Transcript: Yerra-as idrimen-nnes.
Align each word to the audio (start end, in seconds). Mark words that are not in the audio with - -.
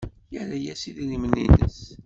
Yerra-as 0.35 0.83
idrimen-nnes. 0.89 1.79